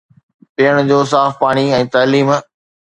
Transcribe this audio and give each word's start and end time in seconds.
پيئڻ 0.55 0.75
جو 0.91 0.97
صاف 1.11 1.31
پاڻي 1.43 1.65
۽ 1.79 1.83
تعليم 1.97 2.29